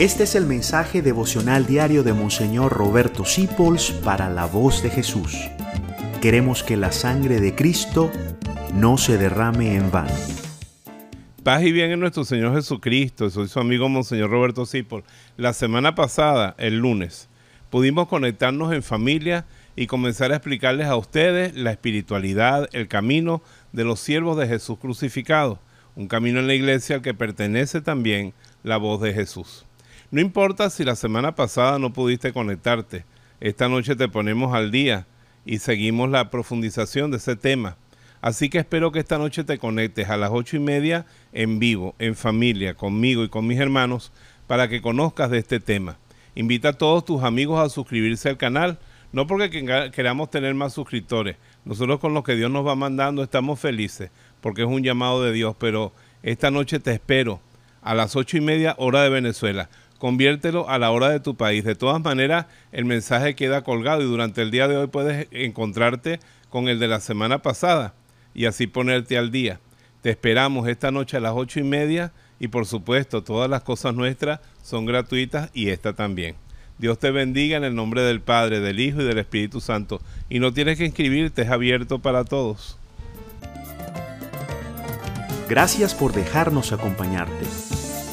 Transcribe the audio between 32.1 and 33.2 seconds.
conectarte,